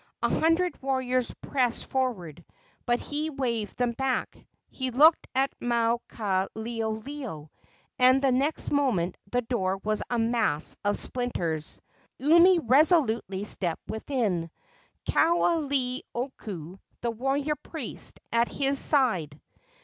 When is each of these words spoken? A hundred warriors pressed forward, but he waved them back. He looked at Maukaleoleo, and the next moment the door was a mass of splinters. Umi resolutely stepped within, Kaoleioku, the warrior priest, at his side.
A 0.23 0.29
hundred 0.29 0.81
warriors 0.81 1.31
pressed 1.43 1.91
forward, 1.91 2.43
but 2.87 2.99
he 2.99 3.29
waved 3.29 3.77
them 3.77 3.91
back. 3.91 4.35
He 4.67 4.89
looked 4.89 5.27
at 5.35 5.53
Maukaleoleo, 5.59 7.49
and 7.99 8.19
the 8.19 8.31
next 8.31 8.71
moment 8.71 9.15
the 9.31 9.43
door 9.43 9.77
was 9.83 10.01
a 10.09 10.17
mass 10.17 10.75
of 10.83 10.97
splinters. 10.97 11.81
Umi 12.17 12.57
resolutely 12.57 13.43
stepped 13.43 13.87
within, 13.91 14.49
Kaoleioku, 15.05 16.79
the 17.01 17.11
warrior 17.11 17.55
priest, 17.57 18.19
at 18.31 18.47
his 18.49 18.79
side. 18.79 19.39